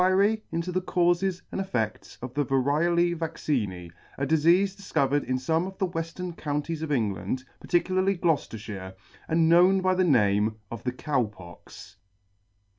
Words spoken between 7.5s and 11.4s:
PARTICULARLY GLOUCESTERSHIRE, AND KNOWN BY THE NAME OF THE COW